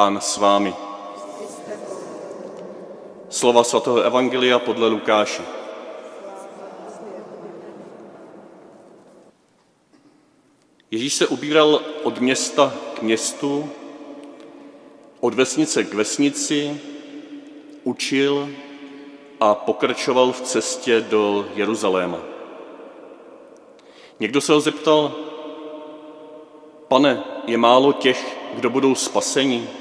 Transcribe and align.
Pán 0.00 0.16
s 0.20 0.36
vámi. 0.36 0.72
Slova 3.28 3.64
svatého 3.64 4.00
Evangelia 4.00 4.58
podle 4.58 4.88
Lukáše. 4.88 5.42
Ježíš 10.90 11.14
se 11.14 11.26
ubíral 11.26 11.80
od 12.02 12.20
města 12.20 12.72
k 12.94 13.02
městu, 13.02 13.70
od 15.20 15.34
vesnice 15.34 15.84
k 15.84 15.94
vesnici, 15.94 16.80
učil 17.84 18.48
a 19.40 19.54
pokračoval 19.54 20.32
v 20.32 20.40
cestě 20.40 21.00
do 21.00 21.46
Jeruzaléma. 21.54 22.18
Někdo 24.20 24.40
se 24.40 24.52
ho 24.52 24.60
zeptal, 24.60 25.12
pane, 26.88 27.24
je 27.46 27.58
málo 27.58 27.92
těch, 27.92 28.36
kdo 28.54 28.70
budou 28.70 28.94
spaseni? 28.94 29.79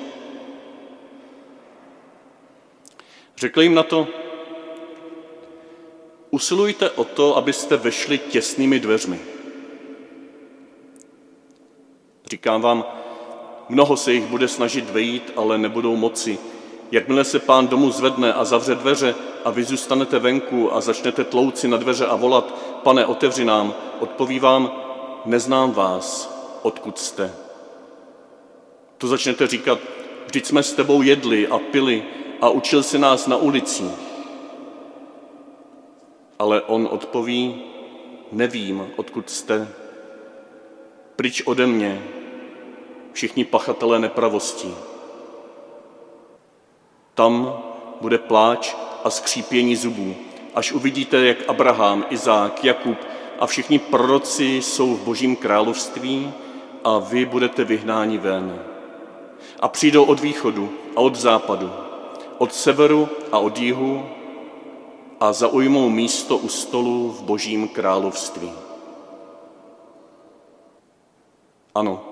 Řekl 3.39 3.61
jim 3.61 3.73
na 3.73 3.83
to, 3.83 4.07
usilujte 6.29 6.89
o 6.89 7.03
to, 7.03 7.37
abyste 7.37 7.77
vešli 7.77 8.17
těsnými 8.17 8.79
dveřmi. 8.79 9.19
Říkám 12.25 12.61
vám, 12.61 12.85
mnoho 13.69 13.97
se 13.97 14.13
jich 14.13 14.25
bude 14.25 14.47
snažit 14.47 14.89
vejít, 14.89 15.33
ale 15.35 15.57
nebudou 15.57 15.95
moci. 15.95 16.37
Jakmile 16.91 17.23
se 17.23 17.39
pán 17.39 17.67
domu 17.67 17.91
zvedne 17.91 18.33
a 18.33 18.45
zavře 18.45 18.75
dveře 18.75 19.15
a 19.45 19.49
vy 19.49 19.63
zůstanete 19.63 20.19
venku 20.19 20.75
a 20.75 20.81
začnete 20.81 21.23
tlouci 21.23 21.67
na 21.67 21.77
dveře 21.77 22.05
a 22.05 22.15
volat, 22.15 22.59
pane, 22.83 23.05
otevři 23.05 23.45
nám, 23.45 23.73
odpoví 23.99 24.39
vám, 24.39 24.71
neznám 25.25 25.71
vás, 25.71 26.35
odkud 26.61 26.99
jste. 26.99 27.33
To 28.97 29.07
začnete 29.07 29.47
říkat, 29.47 29.79
vždyť 30.25 30.45
jsme 30.45 30.63
s 30.63 30.73
tebou 30.73 31.01
jedli 31.01 31.47
a 31.47 31.59
pili 31.59 32.03
a 32.41 32.49
učil 32.49 32.83
si 32.83 32.99
nás 32.99 33.27
na 33.27 33.37
ulicích. 33.37 33.91
Ale 36.39 36.61
on 36.61 36.87
odpoví, 36.91 37.61
nevím, 38.31 38.87
odkud 38.95 39.29
jste. 39.29 39.67
Pryč 41.15 41.41
ode 41.45 41.67
mě, 41.67 42.03
všichni 43.13 43.45
pachatelé 43.45 43.99
nepravostí. 43.99 44.75
Tam 47.13 47.59
bude 48.01 48.17
pláč 48.17 48.75
a 49.03 49.09
skřípění 49.09 49.75
zubů, 49.75 50.15
až 50.55 50.71
uvidíte, 50.71 51.25
jak 51.25 51.49
Abraham, 51.49 52.05
Izák, 52.09 52.63
Jakub 52.63 52.97
a 53.39 53.47
všichni 53.47 53.79
proroci 53.79 54.45
jsou 54.45 54.95
v 54.95 55.03
božím 55.03 55.35
království 55.35 56.33
a 56.83 56.99
vy 56.99 57.25
budete 57.25 57.63
vyhnáni 57.63 58.17
ven. 58.17 58.61
A 59.59 59.67
přijdou 59.67 60.03
od 60.03 60.19
východu 60.19 60.69
a 60.95 60.99
od 60.99 61.15
západu, 61.15 61.71
od 62.39 62.53
severu 62.55 63.09
a 63.31 63.39
od 63.39 63.57
jihu 63.57 64.05
a 65.19 65.33
zaujmou 65.33 65.89
místo 65.89 66.37
u 66.37 66.49
stolu 66.49 67.11
v 67.11 67.21
božím 67.21 67.67
království. 67.67 68.51
Ano, 71.75 72.05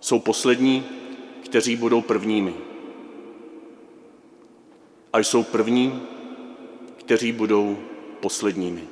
jsou 0.00 0.18
poslední, 0.18 0.84
kteří 1.44 1.76
budou 1.76 2.00
prvními. 2.00 2.54
A 5.12 5.18
jsou 5.18 5.42
první, 5.42 6.02
kteří 6.96 7.32
budou 7.32 7.76
posledními. 8.20 8.88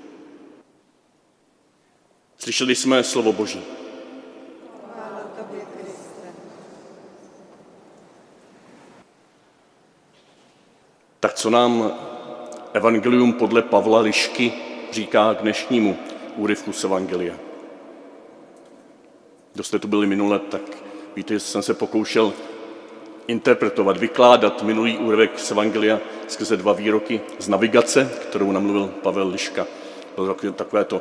Slyšeli 2.39 2.75
jsme 2.75 3.05
slovo 3.05 3.33
Boží. 3.33 3.80
Tak 11.31 11.37
co 11.37 11.51
nám 11.51 11.93
Evangelium 12.73 13.33
podle 13.33 13.63
Pavla 13.63 14.01
Lišky 14.01 14.53
říká 14.93 15.35
k 15.35 15.43
dnešnímu 15.43 15.97
úryvku 16.37 16.73
z 16.73 16.85
Evangelia? 16.85 17.35
Kdo 19.53 19.65
jste 19.65 19.79
tu 19.79 19.89
byli 19.89 20.07
minule, 20.07 20.39
tak 20.39 20.61
víte, 21.17 21.35
že 21.35 21.41
jsem 21.41 21.63
se 21.63 21.75
pokoušel 21.75 22.33
interpretovat, 23.27 23.97
vykládat 23.97 24.63
minulý 24.63 24.99
úryvek 24.99 25.39
z 25.39 25.51
Evangelia 25.51 26.01
skrze 26.29 26.57
dva 26.57 26.73
výroky 26.73 27.21
z 27.39 27.49
navigace, 27.49 28.11
kterou 28.23 28.53
namluvil 28.53 28.87
Pavel 28.87 29.29
Liška. 29.29 29.67
Bylo 30.15 30.35
takové 30.35 30.85
to 30.85 31.01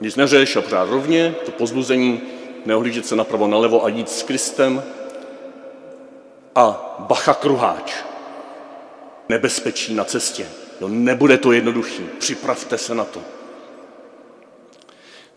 nic 0.00 0.16
neřeš 0.16 0.56
a 0.56 0.62
pořád 0.62 0.88
rovně, 0.88 1.34
to 1.44 1.52
pozbuzení, 1.52 2.20
neohlížet 2.66 3.06
se 3.06 3.16
napravo, 3.16 3.46
nalevo 3.46 3.84
a 3.84 3.88
jít 3.88 4.10
s 4.10 4.22
Kristem. 4.22 4.82
A 6.54 6.96
bacha 6.98 7.34
kruháč, 7.34 8.04
nebezpečí 9.28 9.94
na 9.94 10.04
cestě. 10.04 10.46
Jo, 10.80 10.88
nebude 10.88 11.38
to 11.38 11.52
jednoduchý, 11.52 12.02
připravte 12.18 12.78
se 12.78 12.94
na 12.94 13.04
to. 13.04 13.22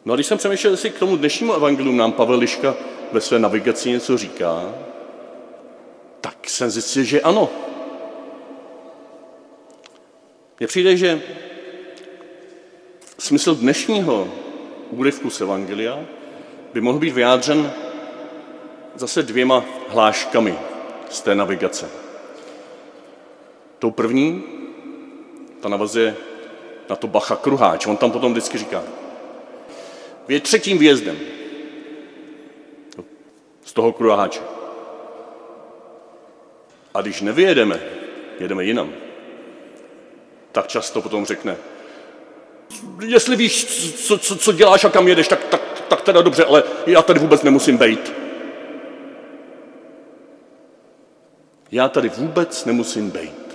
No 0.06 0.14
a 0.14 0.16
když 0.16 0.28
jsem 0.28 0.38
přemýšlel, 0.38 0.74
jestli 0.74 0.90
k 0.90 1.00
tomu 1.00 1.18
dnešnímu 1.18 1.54
evangeliu 1.54 1.96
nám 1.96 2.12
Pavel 2.12 2.40
Liška 2.40 2.76
ve 3.12 3.22
své 3.22 3.40
navigaci 3.40 3.90
něco 3.90 4.18
říká, 4.18 4.74
tak 6.22 6.50
jsem 6.50 6.70
zjistil, 6.70 7.04
že 7.04 7.22
ano. 7.22 7.50
Mně 10.60 10.68
přijde, 10.68 10.98
že 10.98 11.22
smysl 13.18 13.56
dnešního 13.56 14.34
úryvku 14.90 15.30
z 15.30 15.42
Evangelia 15.42 16.00
by 16.74 16.82
mohl 16.82 17.00
být 17.00 17.14
vyjádřen 17.14 17.74
zase 18.96 19.24
dvěma 19.24 19.66
hláškami 19.88 20.60
z 21.10 21.22
té 21.22 21.36
navigace. 21.36 22.07
Tou 23.80 23.92
první, 23.92 24.44
ta 25.62 25.70
navazuje 25.70 26.16
na 26.90 26.96
to 26.96 27.08
Bacha 27.08 27.36
Kruháč. 27.36 27.86
On 27.86 27.98
tam 27.98 28.12
potom 28.12 28.32
vždycky 28.32 28.58
říká, 28.58 28.84
je 30.28 30.40
třetím 30.40 30.78
výjezdem 30.78 31.18
z 33.66 33.74
toho 33.74 33.94
Kruháče. 33.94 34.40
A 36.94 37.02
když 37.02 37.22
nevyjedeme, 37.22 37.80
jedeme 38.40 38.64
jinam, 38.64 38.94
tak 40.52 40.68
často 40.68 41.02
potom 41.02 41.26
řekne, 41.26 41.58
jestli 43.06 43.36
víš, 43.36 43.66
co, 43.96 44.18
co, 44.18 44.36
co 44.36 44.52
děláš 44.52 44.84
a 44.86 44.90
kam 44.90 45.08
jedeš, 45.08 45.28
tak, 45.28 45.44
tak, 45.44 45.62
tak 45.88 46.02
teda 46.02 46.22
dobře, 46.22 46.46
ale 46.46 46.64
já 46.86 47.02
tady 47.02 47.20
vůbec 47.20 47.44
nemusím 47.44 47.78
být. 47.78 48.14
Já 51.72 51.90
tady 51.90 52.10
vůbec 52.10 52.66
nemusím 52.66 53.12
být. 53.12 53.47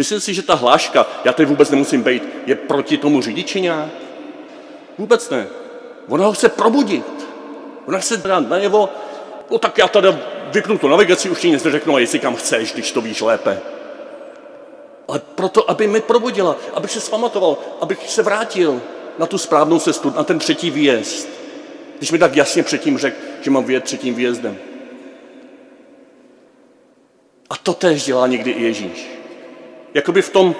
Myslím 0.00 0.20
si, 0.20 0.34
že 0.34 0.42
ta 0.42 0.54
hláška, 0.54 1.06
já 1.24 1.32
tady 1.32 1.46
vůbec 1.46 1.70
nemusím 1.70 2.02
být, 2.02 2.22
je 2.46 2.54
proti 2.54 2.96
tomu 2.96 3.22
řidiči 3.22 3.60
nějak? 3.60 3.88
Vůbec 4.98 5.30
ne. 5.30 5.46
Ona 6.08 6.26
ho 6.26 6.32
chce 6.32 6.48
probudit. 6.48 7.28
Ona 7.86 7.98
chce 7.98 8.16
dát 8.16 8.48
najevo, 8.48 8.88
no 9.50 9.58
tak 9.58 9.78
já 9.78 9.88
tady 9.88 10.08
vypnu 10.52 10.78
tu 10.78 10.88
navigaci, 10.88 11.30
už 11.30 11.40
ti 11.40 11.50
nic 11.50 11.64
neřeknu, 11.64 11.96
a 11.96 11.98
jestli 11.98 12.18
kam 12.18 12.36
chceš, 12.36 12.72
když 12.72 12.92
to 12.92 13.00
víš 13.00 13.20
lépe. 13.20 13.60
Ale 15.08 15.20
proto, 15.34 15.70
aby 15.70 15.86
mi 15.86 16.00
probudila, 16.00 16.56
abych 16.74 16.90
se 16.90 17.00
zpamatoval, 17.00 17.56
abych 17.80 18.10
se 18.10 18.22
vrátil 18.22 18.80
na 19.18 19.26
tu 19.26 19.38
správnou 19.38 19.78
cestu, 19.78 20.12
na 20.16 20.24
ten 20.24 20.38
třetí 20.38 20.70
výjezd. 20.70 21.28
Když 21.98 22.12
mi 22.12 22.18
tak 22.18 22.36
jasně 22.36 22.62
předtím 22.62 22.98
řekl, 22.98 23.16
že 23.40 23.50
mám 23.50 23.64
vyjet 23.64 23.84
třetím 23.84 24.14
výjezdem. 24.14 24.58
A 27.50 27.56
to 27.56 27.74
též 27.74 28.04
dělá 28.04 28.26
někdy 28.26 28.50
i 28.50 28.62
Ježíš. 28.62 29.19
Jakoby 29.94 30.22
v 30.22 30.30
tom 30.30 30.54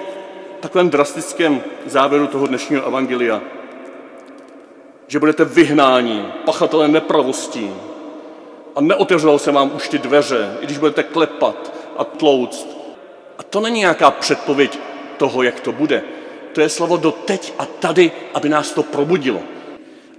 takovém 0.59 0.89
drastickém 0.89 1.61
závěru 1.85 2.27
toho 2.27 2.47
dnešního 2.47 2.85
evangelia, 2.85 3.41
že 5.07 5.19
budete 5.19 5.45
vyhnáni, 5.45 6.25
pachatelé 6.45 6.87
nepravostí 6.87 7.71
a 8.75 8.81
neotevřou 8.81 9.37
se 9.37 9.51
vám 9.51 9.71
už 9.75 9.89
ty 9.89 9.97
dveře, 9.97 10.57
i 10.61 10.65
když 10.65 10.77
budete 10.77 11.03
klepat 11.03 11.73
a 11.97 12.03
tlouct. 12.03 12.67
A 13.37 13.43
to 13.43 13.59
není 13.59 13.79
nějaká 13.79 14.11
předpověď 14.11 14.79
toho, 15.17 15.43
jak 15.43 15.59
to 15.59 15.71
bude. 15.71 16.03
To 16.53 16.61
je 16.61 16.69
slovo 16.69 16.97
do 16.97 17.11
teď 17.11 17.53
a 17.59 17.65
tady, 17.65 18.11
aby 18.33 18.49
nás 18.49 18.71
to 18.71 18.83
probudilo. 18.83 19.39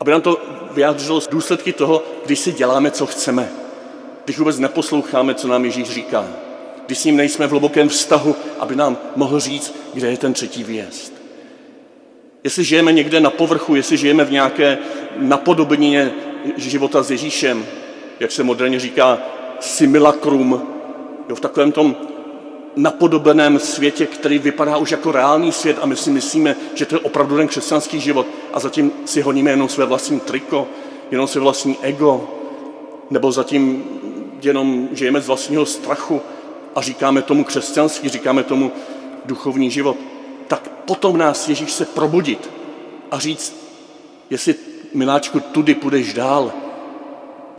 Aby 0.00 0.10
nám 0.10 0.20
to 0.20 0.40
vyjádřilo 0.70 1.20
důsledky 1.30 1.72
toho, 1.72 2.02
když 2.26 2.38
si 2.38 2.52
děláme, 2.52 2.90
co 2.90 3.06
chceme. 3.06 3.48
Když 4.24 4.38
vůbec 4.38 4.58
neposloucháme, 4.58 5.34
co 5.34 5.48
nám 5.48 5.64
Ježíš 5.64 5.90
říká 5.90 6.26
když 6.92 6.98
s 6.98 7.04
ním 7.04 7.16
nejsme 7.16 7.46
v 7.46 7.50
hlubokém 7.50 7.88
vztahu, 7.88 8.36
aby 8.58 8.76
nám 8.76 8.98
mohl 9.16 9.40
říct, 9.40 9.74
kde 9.94 10.10
je 10.10 10.16
ten 10.16 10.32
třetí 10.32 10.64
výjezd. 10.64 11.12
Jestli 12.44 12.64
žijeme 12.64 12.92
někde 12.92 13.20
na 13.20 13.30
povrchu, 13.30 13.74
jestli 13.74 13.96
žijeme 13.96 14.24
v 14.24 14.32
nějaké 14.32 14.78
napodobnině 15.16 16.12
života 16.56 17.02
s 17.02 17.10
Ježíšem, 17.10 17.66
jak 18.20 18.32
se 18.32 18.42
moderně 18.42 18.80
říká, 18.80 19.18
simulacrum, 19.60 20.62
jo, 21.28 21.34
v 21.34 21.40
takovém 21.40 21.72
tom 21.72 21.96
napodobeném 22.76 23.58
světě, 23.58 24.06
který 24.06 24.38
vypadá 24.38 24.76
už 24.76 24.90
jako 24.90 25.12
reálný 25.12 25.52
svět 25.52 25.76
a 25.80 25.86
my 25.86 25.96
si 25.96 26.10
myslíme, 26.10 26.56
že 26.74 26.86
to 26.86 26.94
je 26.94 27.00
opravdu 27.00 27.36
ten 27.36 27.48
křesťanský 27.48 28.00
život 28.00 28.26
a 28.52 28.60
zatím 28.60 28.92
si 29.04 29.20
honíme 29.20 29.50
jenom 29.50 29.68
své 29.68 29.84
vlastní 29.84 30.20
triko, 30.20 30.68
jenom 31.10 31.26
své 31.26 31.40
vlastní 31.40 31.76
ego, 31.82 32.28
nebo 33.10 33.32
zatím 33.32 33.84
jenom 34.42 34.88
žijeme 34.92 35.20
z 35.20 35.26
vlastního 35.26 35.66
strachu 35.66 36.20
a 36.74 36.80
říkáme 36.80 37.22
tomu 37.22 37.44
křesťanství, 37.44 38.08
říkáme 38.08 38.42
tomu 38.42 38.72
duchovní 39.24 39.70
život, 39.70 39.96
tak 40.48 40.68
potom 40.68 41.16
nás 41.16 41.48
Ježíš 41.48 41.72
se 41.72 41.84
probudit 41.84 42.50
a 43.10 43.18
říct, 43.18 43.56
jestli 44.30 44.54
miláčku, 44.94 45.40
tudy 45.40 45.74
půjdeš 45.74 46.14
dál, 46.14 46.52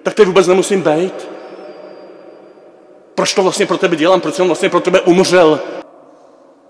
tak 0.04 0.14
to 0.14 0.26
vůbec 0.26 0.48
nemusím 0.48 0.82
být. 0.82 1.28
Proč 3.16 3.34
to 3.34 3.44
vlastně 3.44 3.66
pro 3.66 3.78
tebe 3.78 3.96
dělám? 3.96 4.22
Proč 4.22 4.36
jsem 4.36 4.48
vlastně 4.48 4.70
pro 4.70 4.80
tebe 4.80 5.02
umřel? 5.02 5.60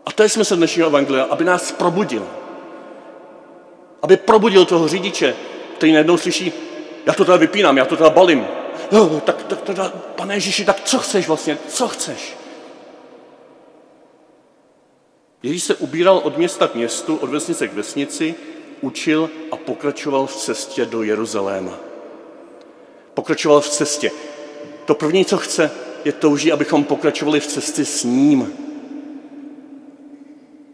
A 0.06 0.12
to 0.12 0.24
je 0.24 0.30
smysl 0.30 0.56
dnešního 0.56 0.88
evangelia, 0.88 1.24
aby 1.24 1.44
nás 1.44 1.72
probudil. 1.72 2.28
Aby 4.02 4.18
probudil 4.18 4.66
toho 4.66 4.88
řidiče, 4.88 5.36
který 5.78 5.92
najednou 5.92 6.18
slyší, 6.18 6.54
já 7.06 7.14
to 7.14 7.26
teda 7.26 7.38
vypínám, 7.38 7.78
já 7.78 7.86
to 7.86 7.98
teda 7.98 8.10
balím. 8.10 8.46
Jo, 8.92 9.22
tak, 9.26 9.44
tak 9.44 9.62
teda, 9.62 9.90
pane 9.90 10.36
Ježíši, 10.36 10.66
tak 10.66 10.84
co 10.84 11.00
chceš 11.00 11.28
vlastně? 11.28 11.58
Co 11.68 11.88
chceš? 11.88 12.38
Ježíš 15.44 15.64
se 15.64 15.76
ubíral 15.76 16.18
od 16.24 16.38
města 16.38 16.68
k 16.68 16.76
městu, 16.76 17.16
od 17.16 17.30
vesnice 17.30 17.68
k 17.68 17.74
vesnici, 17.74 18.36
učil 18.82 19.30
a 19.52 19.58
pokračoval 19.58 20.28
v 20.28 20.36
cestě 20.36 20.86
do 20.86 21.04
Jeruzaléma. 21.04 21.80
Pokračoval 23.14 23.62
v 23.62 23.70
cestě. 23.70 24.12
To 24.86 24.96
první, 24.96 25.26
co 25.26 25.38
chce, 25.38 25.72
je 26.06 26.12
touží, 26.12 26.52
abychom 26.52 26.84
pokračovali 26.84 27.40
v 27.40 27.48
cestě 27.48 27.86
s 27.86 28.04
ním. 28.04 28.54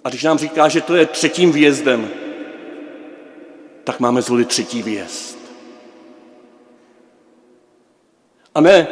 A 0.03 0.09
když 0.09 0.23
nám 0.23 0.37
říká, 0.37 0.67
že 0.67 0.81
to 0.81 0.95
je 0.95 1.05
třetím 1.05 1.51
výjezdem, 1.51 2.09
tak 3.83 3.99
máme 3.99 4.21
zvolit 4.21 4.47
třetí 4.47 4.83
výjezd. 4.83 5.38
A 8.55 8.61
ne 8.61 8.87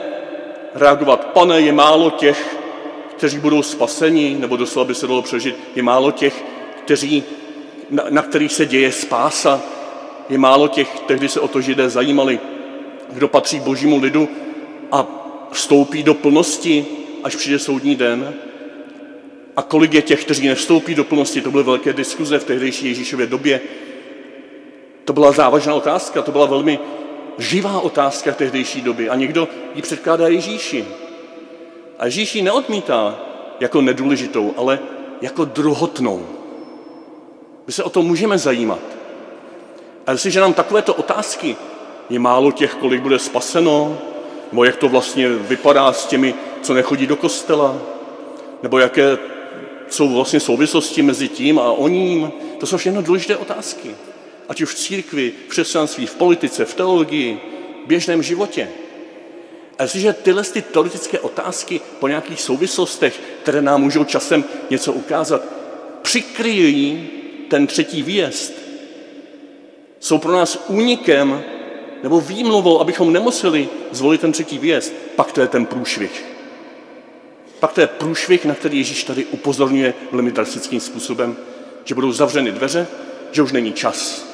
reagovat, 0.74 1.25
pane, 1.25 1.62
je 1.62 1.71
málo 1.71 2.09
těch, 2.09 2.57
kteří 3.18 3.39
budou 3.39 3.62
spaseni, 3.62 4.38
nebo 4.39 4.57
doslova 4.57 4.88
by 4.88 4.95
se 4.95 5.07
dalo 5.07 5.21
přežít, 5.21 5.56
je 5.75 5.83
málo 5.83 6.12
těch, 6.12 6.45
kteří, 6.83 7.24
na, 7.89 8.04
na 8.09 8.21
kterých 8.21 8.54
se 8.54 8.65
děje 8.65 8.92
spása, 8.92 9.62
je 10.30 10.38
málo 10.38 10.68
těch, 10.68 11.00
tehdy 11.00 11.30
se 11.30 11.39
o 11.39 11.48
to 11.48 11.62
židé 11.62 11.89
zajímali, 11.89 12.39
kdo 13.09 13.27
patří 13.27 13.59
božímu 13.59 14.00
lidu 14.00 14.30
a 14.92 15.07
vstoupí 15.51 16.04
do 16.04 16.13
plnosti, 16.13 16.86
až 17.24 17.36
přijde 17.36 17.59
soudní 17.59 17.95
den. 17.95 18.33
A 19.56 19.62
kolik 19.62 19.94
je 19.94 20.01
těch, 20.01 20.24
kteří 20.24 20.48
nevstoupí 20.48 20.95
do 20.95 21.04
plnosti, 21.04 21.42
to 21.42 21.51
byly 21.51 21.63
velké 21.63 21.94
diskuze 21.94 22.39
v 22.39 22.44
tehdejší 22.44 22.88
Ježíšově 22.88 23.27
době. 23.27 23.62
To 25.06 25.13
byla 25.13 25.31
závažná 25.31 25.74
otázka, 25.74 26.21
to 26.21 26.31
byla 26.31 26.45
velmi 26.45 26.80
živá 27.38 27.80
otázka 27.80 28.31
tehdejší 28.31 28.81
době. 28.81 29.10
A 29.10 29.16
někdo 29.16 29.48
ji 29.75 29.81
předkládá 29.81 30.28
Ježíši. 30.28 30.86
A 32.00 32.06
Ježíš 32.06 32.36
ji 32.36 32.42
neodmítá 32.42 33.19
jako 33.60 33.81
nedůležitou, 33.81 34.54
ale 34.57 34.80
jako 35.22 35.45
druhotnou. 35.45 36.25
My 37.68 37.74
se 37.74 37.84
o 37.84 37.89
to 37.89 38.01
můžeme 38.01 38.38
zajímat. 38.38 38.80
A 40.07 40.12
jestliže 40.12 40.39
nám 40.39 40.54
takovéto 40.54 40.94
otázky 40.94 41.56
je 42.10 42.19
málo 42.19 42.51
těch, 42.51 42.74
kolik 42.74 43.01
bude 43.01 43.19
spaseno, 43.19 43.98
nebo 44.51 44.63
jak 44.63 44.75
to 44.75 44.90
vlastně 44.90 45.30
vypadá 45.30 45.94
s 45.94 46.06
těmi, 46.06 46.33
co 46.62 46.74
nechodí 46.74 47.07
do 47.07 47.16
kostela, 47.16 47.78
nebo 48.63 48.80
jaké 48.80 49.18
jsou 49.90 50.10
vlastně 50.10 50.40
souvislosti 50.40 51.01
mezi 51.01 51.28
tím 51.28 51.60
a 51.60 51.72
o 51.72 51.88
ním. 51.88 52.31
To 52.60 52.66
jsou 52.66 52.78
všechno 52.78 53.01
důležité 53.01 53.38
otázky. 53.38 53.95
Ať 54.49 54.61
už 54.61 54.69
v 54.69 54.75
církvi, 54.75 55.33
v 55.45 55.49
křesťanství, 55.49 56.05
v 56.05 56.15
politice, 56.15 56.65
v 56.65 56.73
teologii, 56.73 57.39
v 57.83 57.88
běžném 57.88 58.23
životě. 58.23 58.69
A 59.79 59.83
jestliže 59.83 60.13
tyhle 60.13 60.44
ty 60.44 60.61
teoretické 60.61 61.19
otázky 61.19 61.81
po 61.99 62.07
nějakých 62.07 62.41
souvislostech, 62.41 63.19
které 63.41 63.61
nám 63.61 63.81
můžou 63.81 64.03
časem 64.03 64.44
něco 64.69 64.94
ukázat, 64.94 65.41
přikryjí 66.01 67.09
ten 67.49 67.67
třetí 67.67 68.03
výjezd, 68.03 68.53
jsou 69.99 70.17
pro 70.17 70.31
nás 70.31 70.65
únikem 70.67 71.44
nebo 72.03 72.21
výmluvou, 72.21 72.79
abychom 72.79 73.13
nemuseli 73.13 73.69
zvolit 73.91 74.21
ten 74.21 74.31
třetí 74.31 74.57
výjezd, 74.57 74.94
pak 75.15 75.31
to 75.31 75.41
je 75.41 75.47
ten 75.47 75.65
průšvih. 75.65 76.25
Pak 77.59 77.73
to 77.73 77.81
je 77.81 77.88
průšvih, 77.88 78.45
na 78.45 78.55
který 78.55 78.77
Ježíš 78.77 79.03
tady 79.03 79.25
upozorňuje 79.25 79.94
velmi 80.11 80.31
drastickým 80.31 80.79
způsobem, 80.79 81.38
že 81.83 81.95
budou 81.95 82.11
zavřeny 82.11 82.51
dveře, 82.51 82.88
že 83.31 83.41
už 83.41 83.51
není 83.51 83.73
čas. 83.73 84.26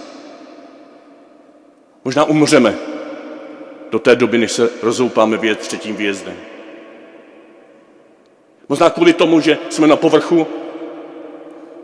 Možná 2.05 2.23
umřeme 2.23 2.75
do 3.91 3.99
té 3.99 4.15
doby, 4.15 4.37
než 4.37 4.51
se 4.51 4.69
rozoupáme 4.81 5.37
věc 5.37 5.59
třetím 5.59 5.95
výjezdem. 5.95 6.35
Možná 8.69 8.89
kvůli 8.89 9.13
tomu, 9.13 9.39
že 9.39 9.57
jsme 9.69 9.87
na 9.87 9.95
povrchu, 9.95 10.47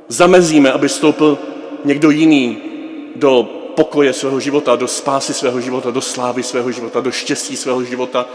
zamezíme, 0.07 0.71
aby 0.71 0.89
stoupil 0.89 1.38
někdo 1.86 2.10
jiný 2.10 2.57
do 3.16 3.44
pokoje 3.75 4.13
svého 4.13 4.39
života, 4.39 4.75
do 4.75 4.88
spásy 4.88 5.33
svého 5.33 5.62
života, 5.62 5.92
do 5.92 6.01
slávy 6.01 6.44
svého 6.44 6.72
života, 6.72 7.01
do 7.01 7.12
štěstí 7.12 7.57
svého 7.57 7.83
života 7.83 8.25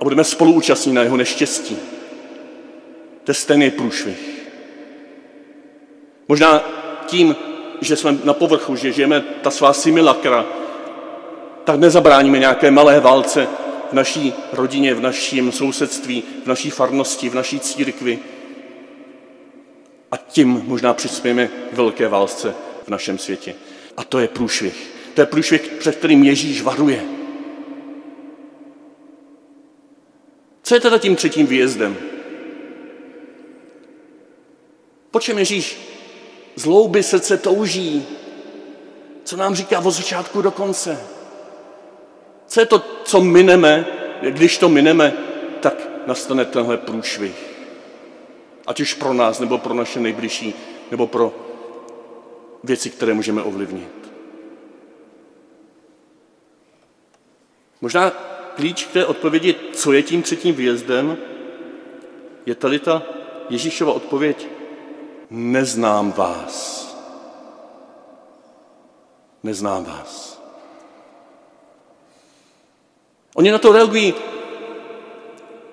a 0.00 0.04
budeme 0.04 0.24
spoluúčastní 0.24 0.92
na 0.92 1.02
jeho 1.02 1.16
neštěstí. 1.16 1.76
To 3.24 3.30
je 3.30 3.34
stejný 3.34 3.70
průšvih. 3.70 4.48
Možná 6.28 6.62
tím, 7.06 7.36
že 7.80 7.96
jsme 7.96 8.18
na 8.24 8.32
povrchu, 8.32 8.76
že 8.76 8.92
žijeme 8.92 9.20
ta 9.20 9.50
svá 9.50 9.72
similakra, 9.72 10.46
tak 11.68 11.80
nezabráníme 11.80 12.38
nějaké 12.38 12.70
malé 12.70 13.00
válce 13.00 13.48
v 13.90 13.92
naší 13.92 14.34
rodině, 14.52 14.94
v 14.94 15.00
našem 15.00 15.52
sousedství, 15.52 16.22
v 16.44 16.46
naší 16.46 16.70
farnosti, 16.70 17.28
v 17.28 17.34
naší 17.34 17.60
církvi. 17.60 18.18
A 20.10 20.16
tím 20.16 20.62
možná 20.66 20.94
přispějeme 20.94 21.48
k 21.48 21.72
velké 21.72 22.08
válce 22.08 22.54
v 22.84 22.88
našem 22.88 23.18
světě. 23.18 23.54
A 23.96 24.04
to 24.04 24.18
je 24.18 24.28
průšvih. 24.28 24.94
To 25.14 25.20
je 25.20 25.26
průšvih, 25.26 25.60
před 25.78 25.96
kterým 25.96 26.24
Ježíš 26.24 26.62
varuje. 26.62 27.04
Co 30.62 30.74
je 30.74 30.80
teda 30.80 30.98
tím 30.98 31.16
třetím 31.16 31.46
výjezdem? 31.46 31.96
Po 35.10 35.20
čem 35.20 35.38
Ježíš 35.38 35.78
zlouby 36.56 37.02
srdce 37.02 37.36
touží? 37.36 38.06
Co 39.24 39.36
nám 39.36 39.54
říká 39.54 39.78
od 39.78 39.90
začátku 39.90 40.42
do 40.42 40.50
konce? 40.50 41.17
Co 42.48 42.60
je 42.60 42.66
to, 42.66 42.78
co 43.04 43.20
mineme, 43.20 43.86
když 44.30 44.58
to 44.58 44.68
mineme, 44.68 45.12
tak 45.60 45.88
nastane 46.06 46.44
tenhle 46.44 46.76
průšvih. 46.76 47.58
Ať 48.66 48.80
už 48.80 48.94
pro 48.94 49.12
nás, 49.12 49.40
nebo 49.40 49.58
pro 49.58 49.74
naše 49.74 50.00
nejbližší, 50.00 50.54
nebo 50.90 51.06
pro 51.06 51.34
věci, 52.64 52.90
které 52.90 53.14
můžeme 53.14 53.42
ovlivnit. 53.42 54.10
Možná 57.80 58.10
klíč 58.56 58.84
k 58.84 58.92
té 58.92 59.06
odpovědi, 59.06 59.54
co 59.72 59.92
je 59.92 60.02
tím 60.02 60.22
třetím 60.22 60.54
výjezdem, 60.54 61.16
je 62.46 62.54
tady 62.54 62.78
ta 62.78 63.02
Ježíšova 63.48 63.92
odpověď, 63.92 64.48
neznám 65.30 66.12
vás. 66.12 66.88
Neznám 69.42 69.84
vás. 69.84 70.37
Oni 73.34 73.50
na 73.50 73.58
to 73.58 73.72
reagují, 73.72 74.14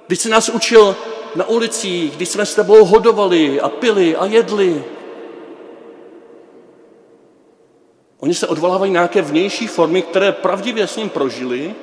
když 0.07 0.19
se 0.19 0.29
nás 0.29 0.49
učil 0.49 0.95
na 1.35 1.47
ulicích, 1.47 2.15
když 2.15 2.29
jsme 2.29 2.45
s 2.45 2.55
tebou 2.55 2.85
hodovali 2.85 3.61
a 3.61 3.69
pili 3.69 4.15
a 4.15 4.25
jedli, 4.25 4.83
Oni 8.25 8.33
se 8.33 8.47
odvolávají 8.47 8.91
na 8.91 8.99
nějaké 8.99 9.21
vnější 9.21 9.67
formy, 9.67 10.01
které 10.01 10.31
pravdivě 10.31 10.87
s 10.87 10.95
ním 10.95 11.09
prožili, 11.09 11.75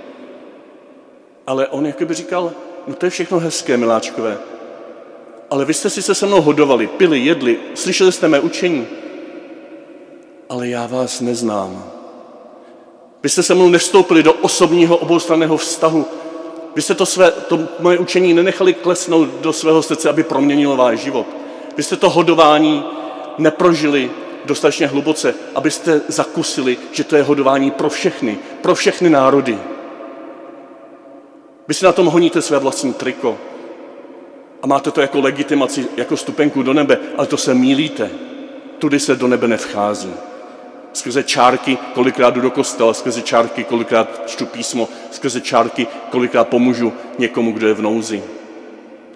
ale 1.46 1.68
on 1.68 1.94
by 2.04 2.14
říkal, 2.14 2.52
no 2.86 2.94
to 2.94 3.06
je 3.06 3.10
všechno 3.10 3.38
hezké, 3.38 3.76
miláčkové, 3.76 4.38
ale 5.50 5.64
vy 5.64 5.74
jste 5.74 5.90
si 5.90 6.02
se 6.02 6.14
se 6.14 6.26
mnou 6.26 6.40
hodovali, 6.40 6.86
pili, 6.86 7.18
jedli, 7.18 7.58
slyšeli 7.74 8.12
jste 8.12 8.28
mé 8.28 8.40
učení, 8.40 8.86
ale 10.48 10.68
já 10.68 10.86
vás 10.86 11.20
neznám. 11.20 12.01
Vy 13.22 13.28
jste 13.28 13.42
se 13.42 13.54
mnou 13.54 13.68
nevstoupili 13.68 14.22
do 14.22 14.32
osobního 14.32 14.96
oboustranného 14.96 15.56
vztahu. 15.56 16.06
Vy 16.74 16.82
jste 16.82 16.94
to, 16.94 17.06
své, 17.06 17.30
to 17.30 17.58
moje 17.80 17.98
učení 17.98 18.34
nenechali 18.34 18.74
klesnout 18.74 19.28
do 19.40 19.52
svého 19.52 19.82
srdce, 19.82 20.08
aby 20.08 20.22
proměnilo 20.22 20.76
váš 20.76 20.98
život. 20.98 21.26
Vy 21.76 21.82
jste 21.82 21.96
to 21.96 22.10
hodování 22.10 22.84
neprožili 23.38 24.10
dostatečně 24.44 24.86
hluboce, 24.86 25.34
abyste 25.54 26.00
zakusili, 26.08 26.76
že 26.92 27.04
to 27.04 27.16
je 27.16 27.22
hodování 27.22 27.70
pro 27.70 27.90
všechny, 27.90 28.38
pro 28.62 28.74
všechny 28.74 29.10
národy. 29.10 29.58
Vy 31.68 31.74
si 31.74 31.84
na 31.84 31.92
tom 31.92 32.06
honíte 32.06 32.42
své 32.42 32.58
vlastní 32.58 32.92
triko. 32.92 33.38
a 34.62 34.66
máte 34.66 34.90
to 34.90 35.00
jako 35.00 35.20
legitimaci, 35.20 35.88
jako 35.96 36.16
stupenku 36.16 36.62
do 36.62 36.72
nebe, 36.72 36.98
ale 37.16 37.26
to 37.26 37.36
se 37.36 37.54
mílíte. 37.54 38.10
Tudy 38.78 39.00
se 39.00 39.16
do 39.16 39.28
nebe 39.28 39.48
nevchází. 39.48 40.14
Skrze 40.92 41.22
čárky 41.22 41.78
kolikrát 41.94 42.34
jdu 42.34 42.40
do 42.40 42.50
kostela, 42.50 42.94
skrze 42.94 43.22
čárky 43.22 43.64
kolikrát 43.64 44.22
čtu 44.26 44.46
písmo, 44.46 44.88
skrze 45.10 45.40
čárky 45.40 45.86
kolikrát 46.10 46.48
pomůžu 46.48 46.92
někomu, 47.18 47.52
kdo 47.52 47.68
je 47.68 47.74
v 47.74 47.82
nouzi. 47.82 48.22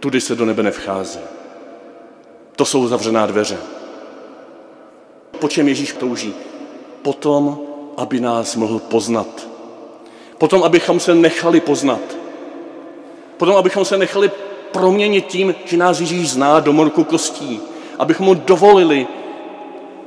Tudy 0.00 0.20
se 0.20 0.34
do 0.34 0.44
nebe 0.44 0.62
nevchází. 0.62 1.20
To 2.56 2.64
jsou 2.64 2.88
zavřená 2.88 3.26
dveře. 3.26 3.58
Po 5.38 5.48
čem 5.48 5.68
Ježíš 5.68 5.92
touží? 5.92 6.34
Potom, 7.02 7.60
aby 7.96 8.20
nás 8.20 8.56
mohl 8.56 8.78
poznat. 8.78 9.48
Potom, 10.38 10.62
abychom 10.62 11.00
se 11.00 11.14
nechali 11.14 11.60
poznat. 11.60 12.00
Potom, 13.36 13.56
abychom 13.56 13.84
se 13.84 13.98
nechali 13.98 14.30
proměnit 14.72 15.26
tím, 15.26 15.54
že 15.64 15.76
nás 15.76 16.00
Ježíš 16.00 16.30
zná 16.30 16.60
do 16.60 16.72
morku 16.72 17.04
kostí. 17.04 17.60
Abychom 17.98 18.26
mu 18.26 18.34
dovolili 18.34 19.06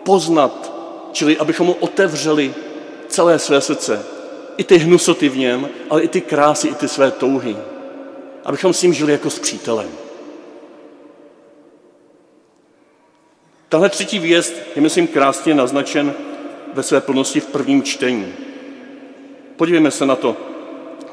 poznat, 0.03 0.68
čili 1.11 1.37
abychom 1.37 1.67
mu 1.67 1.73
otevřeli 1.73 2.53
celé 3.07 3.39
své 3.39 3.61
srdce. 3.61 4.05
I 4.57 4.63
ty 4.63 4.77
hnusoty 4.77 5.29
v 5.29 5.37
něm, 5.37 5.69
ale 5.89 6.01
i 6.01 6.07
ty 6.07 6.21
krásy, 6.21 6.67
i 6.67 6.75
ty 6.75 6.87
své 6.87 7.11
touhy. 7.11 7.57
Abychom 8.45 8.73
s 8.73 8.81
ním 8.81 8.93
žili 8.93 9.11
jako 9.11 9.29
s 9.29 9.39
přítelem. 9.39 9.89
Tahle 13.69 13.89
třetí 13.89 14.19
výjezd 14.19 14.53
je, 14.75 14.81
myslím, 14.81 15.07
krásně 15.07 15.53
naznačen 15.53 16.13
ve 16.73 16.83
své 16.83 17.01
plnosti 17.01 17.39
v 17.39 17.45
prvním 17.45 17.83
čtení. 17.83 18.33
Podívejme 19.55 19.91
se 19.91 20.05
na 20.05 20.15
to. 20.15 20.37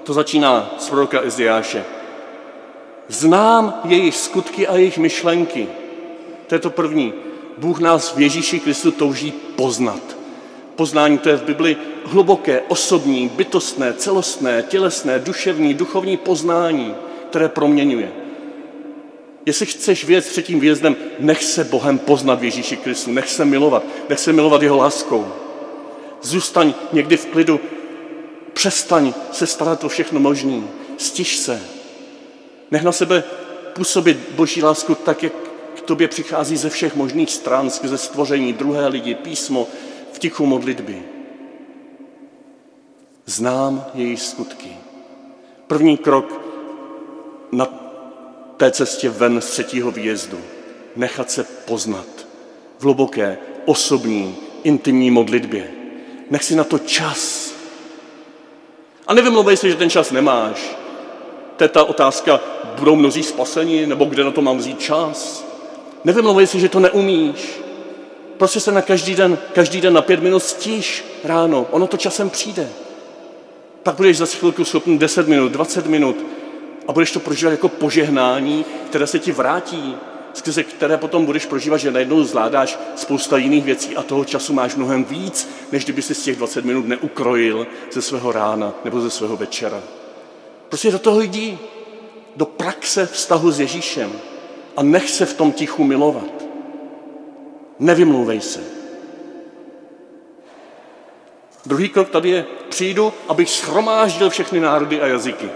To 0.02 0.12
začíná 0.12 0.74
z 0.78 0.88
proroka 0.88 1.20
Eziáše. 1.20 1.84
Znám 3.08 3.80
jejich 3.84 4.16
skutky 4.16 4.66
a 4.66 4.76
jejich 4.76 4.98
myšlenky. 4.98 5.68
To 6.46 6.54
je 6.54 6.58
to 6.58 6.70
první. 6.70 7.25
Bůh 7.58 7.80
nás 7.80 8.14
v 8.14 8.20
Ježíši 8.20 8.60
Kristu 8.60 8.90
touží 8.90 9.32
poznat. 9.56 10.16
Poznání 10.76 11.18
to 11.18 11.28
je 11.28 11.36
v 11.36 11.42
Bibli 11.42 11.76
hluboké, 12.04 12.62
osobní, 12.68 13.28
bytostné, 13.28 13.92
celostné, 13.92 14.64
tělesné, 14.68 15.18
duševní, 15.18 15.74
duchovní 15.74 16.16
poznání, 16.16 16.94
které 17.30 17.48
proměňuje. 17.48 18.12
Jestli 19.46 19.66
chceš 19.66 20.04
věc 20.04 20.26
třetím 20.26 20.60
výjezdem, 20.60 20.96
nech 21.18 21.44
se 21.44 21.64
Bohem 21.64 21.98
poznat 21.98 22.40
v 22.40 22.44
Ježíši 22.44 22.76
Kristu, 22.76 23.12
nech 23.12 23.30
se 23.30 23.44
milovat, 23.44 23.82
nech 24.08 24.18
se 24.18 24.32
milovat 24.32 24.62
jeho 24.62 24.76
láskou. 24.76 25.26
Zůstaň 26.22 26.74
někdy 26.92 27.16
v 27.16 27.26
klidu, 27.26 27.60
přestaň 28.52 29.14
se 29.32 29.46
starat 29.46 29.84
o 29.84 29.88
všechno 29.88 30.20
možné, 30.20 30.62
stiž 30.96 31.36
se. 31.36 31.62
Nech 32.70 32.82
na 32.82 32.92
sebe 32.92 33.24
působit 33.72 34.18
Boží 34.30 34.62
lásku 34.62 34.94
tak, 34.94 35.22
jak 35.22 35.45
tobě 35.86 36.08
přichází 36.08 36.56
ze 36.56 36.70
všech 36.70 36.96
možných 36.96 37.30
stran, 37.30 37.70
skrze 37.70 37.98
stvoření, 37.98 38.52
druhé 38.52 38.88
lidi, 38.88 39.14
písmo, 39.14 39.66
v 40.12 40.18
tichu 40.18 40.46
modlitby. 40.46 41.02
Znám 43.26 43.84
její 43.94 44.16
skutky. 44.16 44.70
První 45.66 45.96
krok 45.96 46.40
na 47.52 47.66
té 48.56 48.70
cestě 48.70 49.08
ven 49.08 49.40
z 49.40 49.46
třetího 49.46 49.90
výjezdu. 49.90 50.38
Nechat 50.96 51.30
se 51.30 51.44
poznat 51.44 52.06
v 52.78 52.84
hluboké, 52.84 53.38
osobní, 53.64 54.36
intimní 54.62 55.10
modlitbě. 55.10 55.70
Nech 56.30 56.44
si 56.44 56.56
na 56.56 56.64
to 56.64 56.78
čas. 56.78 57.52
A 59.06 59.14
nevymlouvej 59.14 59.56
se, 59.56 59.70
že 59.70 59.76
ten 59.76 59.90
čas 59.90 60.10
nemáš. 60.10 60.76
To 61.56 61.64
je 61.64 61.68
ta 61.68 61.84
otázka, 61.84 62.40
budou 62.78 62.96
mnozí 62.96 63.22
spaseni, 63.22 63.86
nebo 63.86 64.04
kde 64.04 64.24
na 64.24 64.30
to 64.30 64.42
mám 64.42 64.58
vzít 64.58 64.80
čas. 64.80 65.46
Nevymlouvej 66.06 66.46
si, 66.46 66.60
že 66.60 66.68
to 66.68 66.80
neumíš. 66.80 67.60
Prostě 68.38 68.60
se 68.60 68.72
na 68.72 68.82
každý 68.82 69.14
den, 69.14 69.38
každý 69.52 69.80
den 69.80 69.92
na 69.92 70.02
pět 70.02 70.22
minut 70.22 70.40
stíš 70.40 71.04
ráno. 71.24 71.66
Ono 71.70 71.86
to 71.86 71.96
časem 71.96 72.30
přijde. 72.30 72.68
Pak 73.82 73.96
budeš 73.96 74.16
za 74.16 74.26
chvilku 74.26 74.64
schopný 74.64 74.98
10 74.98 75.28
minut, 75.28 75.52
20 75.52 75.86
minut 75.86 76.16
a 76.88 76.92
budeš 76.92 77.12
to 77.12 77.20
prožívat 77.20 77.50
jako 77.50 77.68
požehnání, 77.68 78.64
které 78.86 79.06
se 79.06 79.18
ti 79.18 79.32
vrátí, 79.32 79.96
skrze 80.32 80.64
které 80.64 80.96
potom 80.96 81.26
budeš 81.26 81.46
prožívat, 81.46 81.76
že 81.76 81.90
najednou 81.90 82.24
zvládáš 82.24 82.78
spousta 82.96 83.36
jiných 83.36 83.64
věcí 83.64 83.96
a 83.96 84.02
toho 84.02 84.24
času 84.24 84.52
máš 84.52 84.74
mnohem 84.74 85.04
víc, 85.04 85.48
než 85.72 85.84
kdyby 85.84 86.02
si 86.02 86.14
z 86.14 86.22
těch 86.22 86.36
20 86.36 86.64
minut 86.64 86.86
neukrojil 86.86 87.66
ze 87.92 88.02
svého 88.02 88.32
rána 88.32 88.74
nebo 88.84 89.00
ze 89.00 89.10
svého 89.10 89.36
večera. 89.36 89.82
Prostě 90.68 90.90
do 90.90 90.98
toho 90.98 91.20
jdi, 91.20 91.58
do 92.36 92.46
praxe 92.46 93.06
vztahu 93.06 93.50
s 93.50 93.60
Ježíšem 93.60 94.12
a 94.76 94.82
nech 94.82 95.10
se 95.10 95.26
v 95.26 95.34
tom 95.34 95.52
tichu 95.52 95.84
milovat. 95.84 96.44
Nevymlouvej 97.78 98.40
se. 98.40 98.60
Druhý 101.66 101.88
krok 101.88 102.08
tady 102.08 102.30
je, 102.30 102.46
přijdu, 102.68 103.12
abych 103.28 103.50
schromáždil 103.50 104.30
všechny 104.30 104.60
národy 104.60 105.00
a 105.00 105.06
jazyky. 105.06 105.50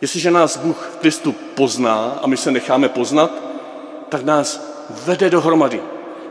Jestliže 0.00 0.30
nás 0.30 0.56
Bůh 0.56 0.90
v 0.94 0.96
Kristu 0.96 1.32
pozná 1.32 2.18
a 2.22 2.26
my 2.26 2.36
se 2.36 2.50
necháme 2.50 2.88
poznat, 2.88 3.30
tak 4.08 4.24
nás 4.24 4.74
vede 4.90 5.30
dohromady. 5.30 5.82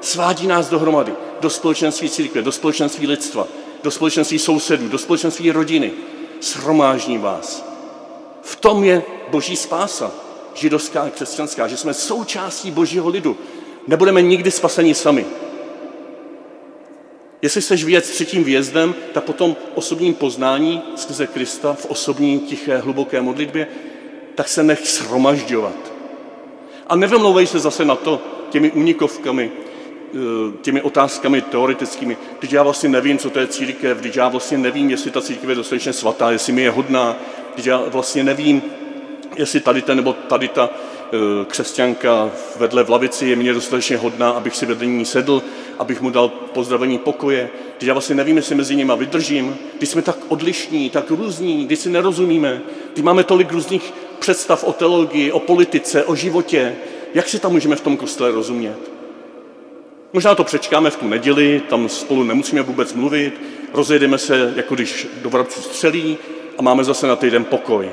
Svádí 0.01 0.47
nás 0.47 0.69
dohromady. 0.69 1.13
Do 1.39 1.49
společenství 1.49 2.09
církve, 2.09 2.41
do 2.41 2.51
společenství 2.51 3.07
lidstva, 3.07 3.47
do 3.83 3.91
společenství 3.91 4.39
sousedů, 4.39 4.87
do 4.87 4.97
společenství 4.97 5.51
rodiny. 5.51 5.91
Shromážní 6.41 7.17
vás. 7.17 7.65
V 8.41 8.55
tom 8.55 8.83
je 8.83 9.03
boží 9.29 9.55
spása, 9.55 10.11
židovská 10.57 11.01
a 11.01 11.09
křesťanská, 11.09 11.67
že 11.67 11.77
jsme 11.77 11.93
součástí 11.93 12.71
božího 12.71 13.09
lidu. 13.09 13.37
Nebudeme 13.87 14.21
nikdy 14.21 14.51
spaseni 14.51 14.93
sami. 14.93 15.25
Jestli 17.41 17.61
chceš 17.61 17.83
vyjet 17.83 18.05
s 18.05 18.09
třetím 18.09 18.43
výjezdem, 18.43 18.95
tak 19.13 19.23
potom 19.23 19.55
osobním 19.75 20.13
poznání 20.13 20.81
skrze 20.95 21.27
Krista 21.27 21.73
v 21.73 21.85
osobní, 21.85 22.39
tiché, 22.39 22.77
hluboké 22.77 23.21
modlitbě, 23.21 23.67
tak 24.35 24.47
se 24.47 24.63
nech 24.63 24.87
shromažďovat. 24.87 25.93
A 26.87 26.95
nevymlouvej 26.95 27.47
se 27.47 27.59
zase 27.59 27.85
na 27.85 27.95
to 27.95 28.21
těmi 28.49 28.71
unikovkami, 28.71 29.51
eh, 29.51 30.17
těmi 30.61 30.81
otázkami 30.81 31.41
teoretickými. 31.41 32.17
Když 32.39 32.51
já 32.51 32.63
vlastně 32.63 32.89
nevím, 32.89 33.17
co 33.17 33.29
to 33.29 33.39
je 33.39 33.47
církev, 33.47 33.97
když 33.97 34.15
já 34.15 34.27
vlastně 34.27 34.57
nevím, 34.57 34.89
jestli 34.89 35.11
ta 35.11 35.21
církev 35.21 35.49
je 35.49 35.55
dostatečně 35.55 35.93
svatá, 35.93 36.31
jestli 36.31 36.53
mi 36.53 36.61
je 36.61 36.71
hodná, 36.71 37.15
když 37.53 37.65
já 37.65 37.81
vlastně 37.87 38.23
nevím, 38.23 38.61
jestli 39.37 39.59
tady 39.59 39.81
ta 39.81 39.95
nebo 39.95 40.13
tady 40.13 40.47
ta 40.47 40.69
Eh, 41.13 41.45
křesťanka 41.45 42.31
vedle 42.59 42.83
v 42.83 42.89
lavici 42.89 43.25
je 43.27 43.35
mě 43.35 43.53
dostatečně 43.53 43.97
hodná, 43.97 44.29
abych 44.29 44.55
si 44.55 44.65
vedle 44.65 44.85
ní 44.85 45.05
sedl, 45.05 45.41
abych 45.79 46.01
mu 46.01 46.09
dal 46.09 46.29
pozdravení 46.29 46.97
pokoje. 46.97 47.49
Když 47.77 47.87
já 47.87 47.93
vlastně 47.93 48.15
nevím, 48.15 48.37
jestli 48.37 48.55
mezi 48.55 48.75
nimi 48.75 48.93
vydržím, 48.97 49.57
když 49.77 49.89
jsme 49.89 50.01
tak 50.01 50.17
odlišní, 50.27 50.89
tak 50.89 51.11
různí, 51.11 51.65
když 51.65 51.79
si 51.79 51.89
nerozumíme, 51.89 52.61
když 52.93 53.03
máme 53.03 53.23
tolik 53.23 53.51
různých 53.51 53.93
představ 54.19 54.63
o 54.63 54.73
teologii, 54.73 55.31
o 55.31 55.39
politice, 55.39 56.03
o 56.03 56.15
životě, 56.15 56.75
jak 57.13 57.29
si 57.29 57.39
tam 57.39 57.51
můžeme 57.51 57.75
v 57.75 57.81
tom 57.81 57.97
kostele 57.97 58.31
rozumět? 58.31 58.77
Možná 60.13 60.35
to 60.35 60.43
přečkáme 60.43 60.89
v 60.89 60.95
tu 60.95 61.07
neděli, 61.07 61.61
tam 61.69 61.89
spolu 61.89 62.23
nemusíme 62.23 62.61
vůbec 62.61 62.93
mluvit, 62.93 63.41
rozjedeme 63.73 64.17
se, 64.17 64.53
jako 64.55 64.75
když 64.75 65.07
do 65.21 65.29
vrabců 65.29 65.61
střelí 65.61 66.17
a 66.57 66.61
máme 66.61 66.83
zase 66.83 67.07
na 67.07 67.15
týden 67.15 67.43
pokoj. 67.43 67.89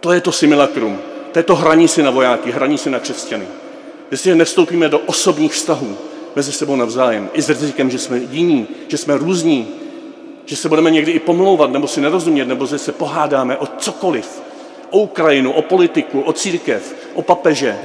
To 0.00 0.12
je 0.12 0.20
to 0.20 0.32
similakrum. 0.32 0.98
To 1.32 1.38
je 1.38 1.42
to 1.42 1.54
hraní 1.54 1.88
si 1.88 2.02
na 2.02 2.10
vojáky, 2.10 2.52
hraní 2.52 2.78
si 2.78 2.90
na 2.90 2.98
křesťany. 2.98 3.46
Jestli 4.10 4.34
nevstoupíme 4.34 4.88
do 4.88 4.98
osobních 4.98 5.52
vztahů 5.52 5.96
mezi 6.36 6.52
sebou 6.52 6.76
navzájem, 6.76 7.30
i 7.32 7.42
s 7.42 7.48
rizikem, 7.48 7.90
že 7.90 7.98
jsme 7.98 8.18
jiní, 8.30 8.68
že 8.88 8.96
jsme 8.96 9.16
různí, 9.16 9.68
že 10.44 10.56
se 10.56 10.68
budeme 10.68 10.90
někdy 10.90 11.12
i 11.12 11.18
pomlouvat, 11.18 11.70
nebo 11.70 11.88
si 11.88 12.00
nerozumět, 12.00 12.44
nebo 12.44 12.66
že 12.66 12.78
se 12.78 12.92
pohádáme 12.92 13.56
o 13.56 13.66
cokoliv, 13.78 14.42
o 14.90 14.98
Ukrajinu, 14.98 15.52
o 15.52 15.62
politiku, 15.62 16.20
o 16.20 16.32
církev, 16.32 16.94
o 17.14 17.22
papeže, 17.22 17.78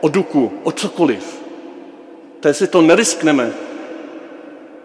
o 0.00 0.08
duku, 0.08 0.52
o 0.62 0.72
cokoliv. 0.72 1.38
To 2.40 2.48
jestli 2.48 2.66
to 2.66 2.82
neriskneme, 2.82 3.52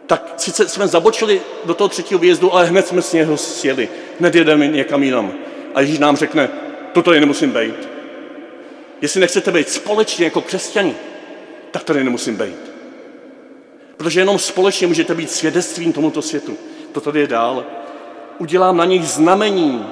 tak 0.07 0.33
sice 0.37 0.69
jsme 0.69 0.87
zabočili 0.87 1.41
do 1.65 1.73
toho 1.73 1.87
třetího 1.87 2.19
výjezdu, 2.19 2.53
ale 2.53 2.65
hned 2.65 2.87
jsme 2.87 3.01
s 3.01 3.13
něho 3.13 3.37
sjeli. 3.37 3.89
Hned 4.19 4.35
jedeme 4.35 4.67
někam 4.67 5.03
jinam. 5.03 5.33
A 5.75 5.81
Ježíš 5.81 5.99
nám 5.99 6.17
řekne, 6.17 6.49
to 6.93 7.01
tady 7.01 7.19
nemusím 7.19 7.51
být. 7.51 7.89
Jestli 9.01 9.21
nechcete 9.21 9.51
být 9.51 9.69
společně 9.69 10.25
jako 10.25 10.41
křesťani, 10.41 10.95
tak 11.71 11.83
tady 11.83 12.03
nemusím 12.03 12.35
být. 12.35 12.73
Protože 13.97 14.19
jenom 14.19 14.39
společně 14.39 14.87
můžete 14.87 15.15
být 15.15 15.31
svědectvím 15.31 15.93
tomuto 15.93 16.21
světu. 16.21 16.57
To 16.91 17.01
tady 17.01 17.19
je 17.19 17.27
dál. 17.27 17.65
Udělám 18.37 18.77
na 18.77 18.85
nich 18.85 19.07
znamení. 19.07 19.85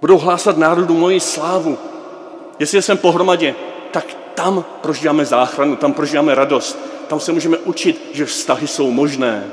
Budou 0.00 0.18
hlásat 0.18 0.58
národu 0.58 0.94
moji 0.94 1.20
slávu. 1.20 1.78
Jestli 2.58 2.82
jsem 2.82 2.98
pohromadě, 2.98 3.54
tak 3.90 4.16
tam 4.34 4.64
prožíváme 4.80 5.24
záchranu, 5.24 5.76
tam 5.76 5.92
prožíváme 5.92 6.34
radost. 6.34 6.78
Tam 7.08 7.20
se 7.20 7.32
můžeme 7.32 7.58
učit, 7.58 8.10
že 8.12 8.26
vztahy 8.26 8.66
jsou 8.66 8.90
možné. 8.90 9.44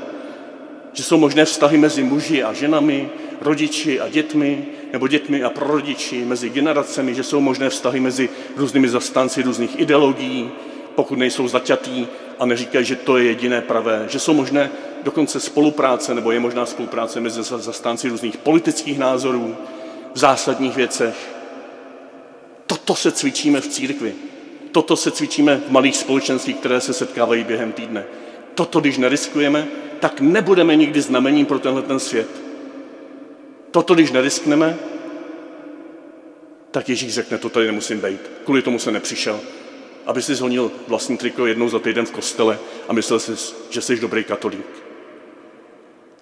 že 0.92 1.04
jsou 1.04 1.16
možné 1.16 1.44
vztahy 1.44 1.78
mezi 1.78 2.02
muži 2.02 2.42
a 2.42 2.52
ženami, 2.52 3.10
rodiči 3.40 4.00
a 4.00 4.08
dětmi, 4.08 4.66
nebo 4.92 5.08
dětmi 5.08 5.42
a 5.42 5.50
prorodiči, 5.50 6.24
mezi 6.24 6.50
generacemi, 6.50 7.14
že 7.14 7.22
jsou 7.22 7.40
možné 7.40 7.70
vztahy 7.70 8.00
mezi 8.00 8.28
různými 8.56 8.88
zastánci 8.88 9.42
různých 9.42 9.80
ideologií, 9.80 10.50
pokud 10.94 11.18
nejsou 11.18 11.48
zaťatý 11.48 12.06
a 12.38 12.46
neříkají, 12.46 12.84
že 12.84 12.96
to 12.96 13.18
je 13.18 13.24
jediné 13.24 13.60
pravé, 13.60 14.06
že 14.08 14.18
jsou 14.18 14.34
možné 14.34 14.70
dokonce 15.02 15.40
spolupráce, 15.40 16.14
nebo 16.14 16.32
je 16.32 16.40
možná 16.40 16.66
spolupráce 16.66 17.20
mezi 17.20 17.42
zastánci 17.42 18.08
různých 18.08 18.36
politických 18.36 18.98
názorů 18.98 19.56
v 20.14 20.18
zásadních 20.18 20.76
věcech. 20.76 21.14
Toto 22.66 22.94
se 22.94 23.12
cvičíme 23.12 23.60
v 23.60 23.68
církvi. 23.68 24.14
Toto 24.72 24.96
se 24.96 25.10
cvičíme 25.10 25.56
v 25.56 25.70
malých 25.70 25.96
společenstvích, 25.96 26.56
které 26.56 26.80
se 26.80 26.92
setkávají 26.92 27.44
během 27.44 27.72
týdne. 27.72 28.04
Toto, 28.54 28.80
když 28.80 28.98
neriskujeme, 28.98 29.66
tak 30.00 30.20
nebudeme 30.20 30.76
nikdy 30.76 31.00
znamením 31.00 31.46
pro 31.46 31.58
tenhle 31.58 31.82
ten 31.82 31.98
svět. 31.98 32.47
Toto, 33.78 33.94
když 33.94 34.10
neriskneme, 34.10 34.78
tak 36.70 36.88
Ježíš 36.88 37.14
řekne, 37.14 37.38
to 37.38 37.48
tady 37.48 37.66
nemusím 37.66 38.00
být. 38.00 38.20
Kvůli 38.44 38.62
tomu 38.62 38.78
se 38.78 38.92
nepřišel. 38.92 39.40
Aby 40.06 40.22
si 40.22 40.34
zhonil 40.34 40.72
vlastní 40.88 41.16
triko 41.16 41.46
jednou 41.46 41.68
za 41.68 41.78
týden 41.78 42.06
v 42.06 42.10
kostele 42.10 42.58
a 42.88 42.92
myslel 42.92 43.20
si, 43.20 43.32
že 43.70 43.80
jsi 43.80 44.00
dobrý 44.00 44.24
katolík. 44.24 44.66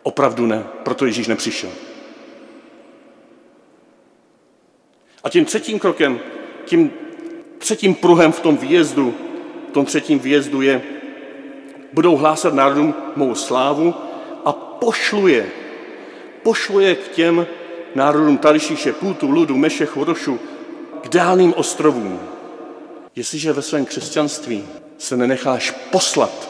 Opravdu 0.02 0.46
ne, 0.46 0.64
proto 0.82 1.06
Ježíš 1.06 1.26
nepřišel. 1.26 1.70
A 5.25 5.28
tím 5.28 5.44
třetím 5.44 5.78
krokem, 5.78 6.20
tím 6.64 6.92
třetím 7.58 7.94
pruhem 7.94 8.32
v 8.32 8.40
tom 8.40 8.56
výjezdu, 8.56 9.14
v 9.68 9.72
tom 9.72 9.84
třetím 9.84 10.18
výjezdu 10.18 10.62
je, 10.62 10.82
budou 11.92 12.16
hlásat 12.16 12.54
národům 12.54 12.94
mou 13.16 13.34
slávu 13.34 13.94
a 14.44 14.52
pošluje, 16.46 16.94
pošluje 16.94 16.94
k 16.94 17.08
těm 17.08 17.46
národům 17.94 18.38
Tališíše, 18.38 18.92
Půtu, 18.92 19.30
Ludu, 19.30 19.56
Meše, 19.56 19.86
Chorošu, 19.86 20.38
k 21.02 21.08
dálným 21.08 21.54
ostrovům. 21.56 22.20
Jestliže 23.16 23.52
ve 23.52 23.62
svém 23.62 23.86
křesťanství 23.86 24.64
se 24.98 25.16
nenecháš 25.16 25.70
poslat, 25.70 26.48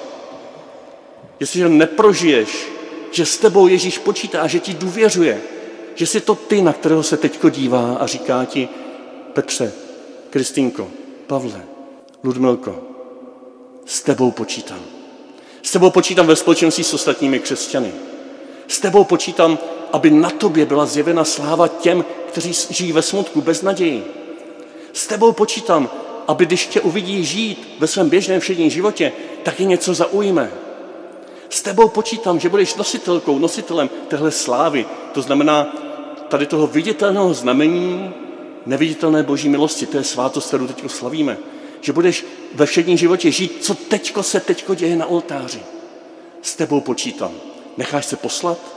jestliže 1.40 1.68
neprožiješ, 1.68 2.68
že 3.10 3.26
s 3.26 3.36
tebou 3.38 3.66
Ježíš 3.66 3.98
počítá, 3.98 4.46
že 4.46 4.60
ti 4.60 4.74
důvěřuje, 4.74 5.40
že 5.94 6.06
jsi 6.06 6.20
to 6.20 6.34
ty, 6.34 6.62
na 6.62 6.72
kterého 6.72 7.02
se 7.02 7.16
teďko 7.16 7.50
dívá 7.50 7.96
a 8.00 8.06
říká 8.06 8.44
ti, 8.44 8.68
Petře, 9.32 9.72
Kristýnko, 10.30 10.88
Pavle, 11.26 11.62
Ludmilko, 12.24 12.82
s 13.86 14.02
tebou 14.02 14.30
počítám. 14.30 14.80
S 15.62 15.72
tebou 15.72 15.90
počítám 15.90 16.26
ve 16.26 16.36
společenství 16.36 16.84
s 16.84 16.94
ostatními 16.94 17.40
křesťany. 17.40 17.92
S 18.68 18.80
tebou 18.80 19.04
počítám, 19.04 19.58
aby 19.96 20.10
na 20.10 20.30
tobě 20.30 20.66
byla 20.66 20.86
zjevena 20.86 21.24
sláva 21.24 21.68
těm, 21.68 22.04
kteří 22.28 22.52
žijí 22.70 22.92
ve 22.92 23.02
smutku, 23.02 23.40
bez 23.40 23.62
naději. 23.62 24.04
S 24.92 25.06
tebou 25.06 25.32
počítám, 25.32 25.90
aby 26.28 26.46
když 26.46 26.66
tě 26.66 26.80
uvidí 26.80 27.24
žít 27.24 27.76
ve 27.78 27.86
svém 27.86 28.08
běžném 28.08 28.40
všedním 28.40 28.70
životě, 28.70 29.12
tak 29.42 29.60
je 29.60 29.66
něco 29.66 29.94
zaujme. 29.94 30.50
S 31.48 31.62
tebou 31.62 31.88
počítám, 31.88 32.40
že 32.40 32.48
budeš 32.48 32.74
nositelkou, 32.74 33.38
nositelem 33.38 33.90
téhle 34.08 34.30
slávy. 34.30 34.86
To 35.12 35.22
znamená 35.22 35.64
tady 36.28 36.46
toho 36.46 36.66
viditelného 36.66 37.34
znamení 37.34 38.14
neviditelné 38.66 39.22
boží 39.22 39.48
milosti. 39.48 39.86
To 39.86 39.96
je 39.96 40.04
svátost, 40.04 40.48
kterou 40.48 40.66
teď 40.66 40.90
slavíme. 40.90 41.38
Že 41.80 41.92
budeš 41.92 42.24
ve 42.54 42.66
všedním 42.66 42.96
životě 42.96 43.30
žít, 43.30 43.64
co 43.64 43.74
teďko 43.74 44.22
se 44.22 44.40
teďko 44.40 44.74
děje 44.74 44.96
na 44.96 45.06
oltáři. 45.06 45.60
S 46.42 46.56
tebou 46.56 46.80
počítám. 46.80 47.32
Necháš 47.76 48.06
se 48.06 48.16
poslat? 48.16 48.76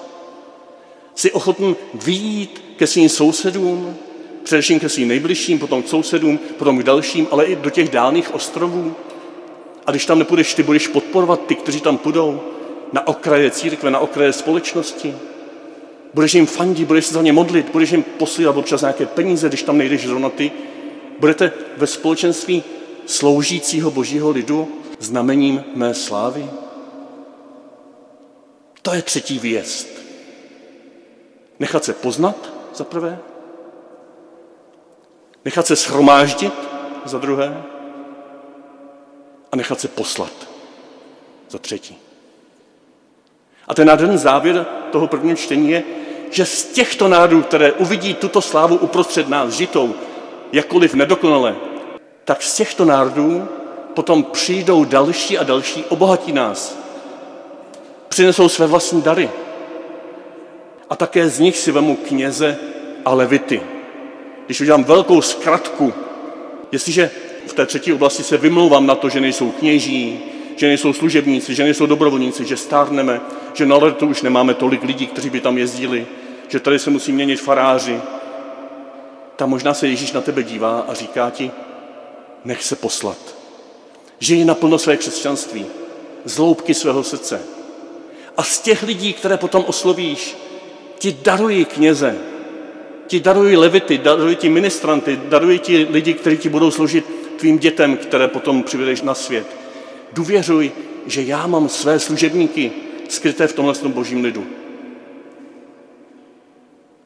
Jsi 1.15 1.31
ochotný 1.31 1.75
výjít 1.93 2.63
ke 2.77 2.87
svým 2.87 3.09
sousedům, 3.09 3.97
především 4.43 4.79
ke 4.79 4.89
svým 4.89 5.07
nejbližším, 5.07 5.59
potom 5.59 5.83
k 5.83 5.87
sousedům, 5.87 6.39
potom 6.57 6.77
k 6.77 6.83
dalším, 6.83 7.27
ale 7.31 7.45
i 7.45 7.55
do 7.55 7.69
těch 7.69 7.89
dálných 7.89 8.33
ostrovů? 8.33 8.95
A 9.85 9.91
když 9.91 10.05
tam 10.05 10.19
nepůjdeš, 10.19 10.53
ty 10.53 10.63
budeš 10.63 10.87
podporovat 10.87 11.45
ty, 11.45 11.55
kteří 11.55 11.81
tam 11.81 11.97
půjdou, 11.97 12.41
na 12.93 13.07
okraje 13.07 13.51
církve, 13.51 13.91
na 13.91 13.99
okraje 13.99 14.33
společnosti. 14.33 15.15
Budeš 16.13 16.33
jim 16.33 16.45
fandit, 16.45 16.87
budeš 16.87 17.05
se 17.05 17.13
za 17.13 17.21
ně 17.21 17.33
modlit, 17.33 17.69
budeš 17.69 17.91
jim 17.91 18.03
posílat 18.03 18.57
občas 18.57 18.81
nějaké 18.81 19.05
peníze, 19.05 19.47
když 19.47 19.63
tam 19.63 19.77
nejdeš 19.77 20.07
zrovna 20.07 20.29
ty. 20.29 20.51
Budete 21.19 21.51
ve 21.77 21.87
společenství 21.87 22.63
sloužícího 23.05 23.91
božího 23.91 24.29
lidu 24.29 24.67
znamením 25.00 25.63
mé 25.75 25.93
slávy? 25.93 26.45
To 28.81 28.93
je 28.93 29.01
třetí 29.01 29.39
výjezd. 29.39 29.99
Nechat 31.59 31.83
se 31.83 31.93
poznat 31.93 32.35
za 32.74 32.83
prvé, 32.83 33.19
nechat 35.45 35.67
se 35.67 35.75
shromáždit 35.75 36.53
za 37.05 37.17
druhé 37.17 37.63
a 39.51 39.55
nechat 39.55 39.79
se 39.79 39.87
poslat 39.87 40.31
za 41.50 41.57
třetí. 41.57 41.98
A 43.67 43.74
ten 43.74 43.87
nádherný 43.87 44.17
závěr 44.17 44.65
toho 44.91 45.07
prvního 45.07 45.37
čtení 45.37 45.69
je, 45.69 45.83
že 46.31 46.45
z 46.45 46.65
těchto 46.65 47.07
národů, 47.07 47.41
které 47.41 47.72
uvidí 47.72 48.13
tuto 48.13 48.41
slávu 48.41 48.75
uprostřed 48.75 49.29
nás 49.29 49.53
žitou, 49.53 49.95
jakkoliv 50.51 50.93
nedokonale, 50.93 51.55
tak 52.25 52.43
z 52.43 52.55
těchto 52.55 52.85
národů 52.85 53.48
potom 53.93 54.24
přijdou 54.24 54.85
další 54.85 55.37
a 55.37 55.43
další, 55.43 55.85
obohatí 55.85 56.31
nás. 56.31 56.77
Přinesou 58.07 58.50
své 58.50 58.67
vlastní 58.67 59.01
dary. 59.01 59.29
A 60.89 60.95
také 60.95 61.29
z 61.29 61.39
nich 61.39 61.57
si 61.57 61.71
vemu 61.71 61.95
kněze 61.95 62.57
a 63.05 63.13
levity. 63.13 63.61
Když 64.45 64.61
udělám 64.61 64.83
velkou 64.83 65.21
zkratku, 65.21 65.93
jestliže 66.71 67.11
v 67.47 67.53
té 67.53 67.65
třetí 67.65 67.93
oblasti 67.93 68.23
se 68.23 68.37
vymlouvám 68.37 68.85
na 68.85 68.95
to, 68.95 69.09
že 69.09 69.21
nejsou 69.21 69.51
kněží, 69.51 70.19
že 70.55 70.67
nejsou 70.67 70.93
služebníci, 70.93 71.55
že 71.55 71.63
nejsou 71.63 71.85
dobrovolníci, 71.85 72.45
že 72.45 72.57
stárneme, 72.57 73.21
že 73.53 73.65
na 73.65 73.77
letu 73.77 74.07
už 74.07 74.21
nemáme 74.21 74.53
tolik 74.53 74.83
lidí, 74.83 75.07
kteří 75.07 75.29
by 75.29 75.39
tam 75.39 75.57
jezdili, 75.57 76.07
že 76.47 76.59
tady 76.59 76.79
se 76.79 76.89
musí 76.89 77.11
měnit 77.11 77.41
faráři. 77.41 78.01
Tam 79.35 79.49
možná 79.49 79.73
se 79.73 79.87
Ježíš 79.87 80.11
na 80.11 80.21
tebe 80.21 80.43
dívá 80.43 80.85
a 80.87 80.93
říká 80.93 81.29
ti, 81.29 81.51
nech 82.45 82.63
se 82.63 82.75
poslat. 82.75 83.17
Žij 84.19 84.45
naplno 84.45 84.79
své 84.79 84.97
křesťanství, 84.97 85.65
z 86.25 86.37
loupky 86.37 86.73
svého 86.73 87.03
srdce. 87.03 87.41
A 88.37 88.43
z 88.43 88.59
těch 88.59 88.83
lidí, 88.83 89.13
které 89.13 89.37
potom 89.37 89.63
oslovíš, 89.67 90.37
ti 91.00 91.18
darují 91.22 91.66
kněze, 91.66 92.18
ti 93.07 93.20
darují 93.20 93.57
levity, 93.57 93.98
darují 93.98 94.35
ti 94.35 94.50
ministranty, 94.50 95.20
darují 95.25 95.59
ti 95.59 95.88
lidi, 95.90 96.14
kteří 96.14 96.38
ti 96.38 96.50
budou 96.50 96.72
sloužit 96.72 97.05
tvým 97.38 97.57
dětem, 97.57 97.98
které 97.98 98.27
potom 98.27 98.64
přivedeš 98.64 99.01
na 99.01 99.14
svět. 99.14 99.48
Důvěřuj, 100.14 100.72
že 101.05 101.22
já 101.22 101.48
mám 101.48 101.70
své 101.70 102.00
služebníky 102.00 102.72
skryté 103.09 103.48
v 103.48 103.53
tomhle 103.53 103.74
božím 103.88 104.24
lidu. 104.24 104.48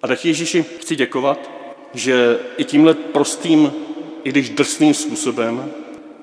A 0.02 0.08
tak 0.08 0.26
Ježíši 0.26 0.66
chci 0.80 0.96
děkovat, 0.96 1.52
že 1.94 2.40
i 2.58 2.64
tímhle 2.64 2.94
prostým, 2.94 3.74
i 4.24 4.30
když 4.30 4.50
drsným 4.50 4.94
způsobem 4.94 5.72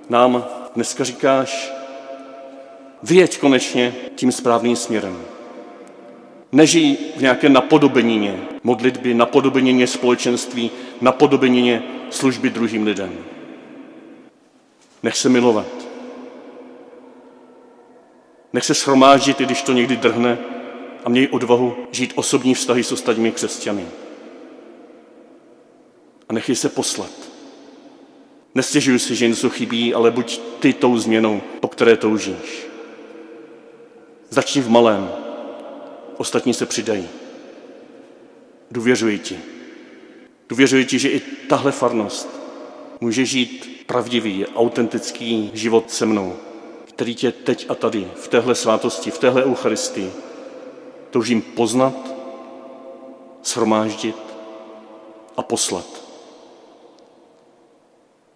nám 0.09 0.45
dneska 0.75 1.05
říkáš, 1.05 1.73
vyjeď 3.03 3.39
konečně 3.39 3.95
tím 4.15 4.33
správným 4.33 4.77
směrem. 4.77 5.30
Nežij 6.53 6.97
v 7.17 7.21
nějaké 7.21 7.49
napodobenině 7.49 8.41
modlitby, 8.63 9.15
napodobenině 9.15 9.87
společenství, 9.87 10.71
napodobenině 11.01 11.83
služby 12.11 12.51
druhým 12.51 12.87
lidem. 12.87 13.19
Nech 15.03 15.17
se 15.17 15.29
milovat. 15.29 15.67
Nech 18.53 18.65
se 18.65 18.75
shromáždit, 18.75 19.41
i 19.41 19.45
když 19.45 19.63
to 19.63 19.73
někdy 19.73 19.97
drhne, 19.97 20.39
a 21.05 21.09
měj 21.09 21.29
odvahu 21.31 21.77
žít 21.91 22.13
osobní 22.15 22.55
vztahy 22.55 22.85
s 22.85 22.93
ostatními 22.93 23.33
křesťany. 23.33 23.87
A 26.29 26.33
nechej 26.33 26.57
se 26.57 26.69
poslat. 26.69 27.11
Nestěžuj 28.55 28.99
si, 28.99 29.15
že 29.15 29.29
něco 29.29 29.51
chybí, 29.51 29.95
ale 29.95 30.11
buď 30.11 30.41
ty 30.61 30.73
tou 30.73 30.99
změnou, 30.99 31.41
po 31.61 31.69
které 31.69 31.97
toužíš. 31.97 32.67
Začni 34.31 34.63
v 34.63 34.71
malém, 34.71 35.11
ostatní 36.21 36.55
se 36.55 36.67
přidají. 36.67 37.09
Důvěřuji 38.71 39.19
ti. 39.19 39.39
Důvěřuji 40.49 40.85
ti, 40.85 40.99
že 40.99 41.09
i 41.09 41.21
tahle 41.49 41.73
farnost 41.73 42.29
může 43.01 43.25
žít 43.25 43.85
pravdivý, 43.87 44.47
autentický 44.47 45.51
život 45.55 45.91
se 45.91 46.07
mnou, 46.07 46.37
který 46.85 47.15
tě 47.15 47.33
teď 47.33 47.67
a 47.69 47.75
tady, 47.75 48.09
v 48.15 48.29
téhle 48.29 48.55
svátosti, 48.55 49.11
v 49.11 49.19
téhle 49.19 49.45
Eucharistii, 49.45 50.13
toužím 51.11 51.43
poznat, 51.43 52.15
shromáždit 53.45 54.17
a 55.37 55.43
poslat. 55.43 56.00